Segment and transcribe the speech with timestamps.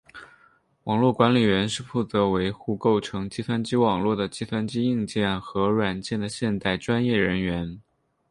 [0.85, 7.79] 网络管理员是负责维护构成计算机网络的计算机硬件和软件的现代专业人员。